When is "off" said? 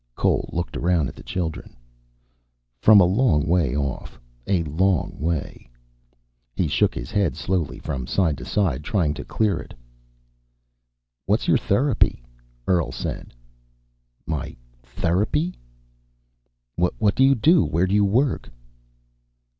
3.77-4.19